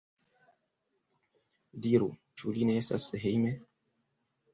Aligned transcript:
Diru, 1.87 2.07
ĉu 2.41 2.53
li 2.55 2.65
ne 2.71 2.79
estas 2.85 3.05
hejme? 3.27 3.53